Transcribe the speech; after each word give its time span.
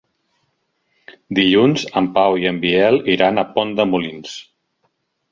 Dilluns 1.39 1.83
en 2.01 2.07
Pau 2.15 2.37
i 2.43 2.47
en 2.51 2.57
Biel 2.63 2.97
iran 3.17 3.41
a 3.41 3.43
Pont 3.59 3.75
de 3.81 3.85
Molins. 3.91 4.33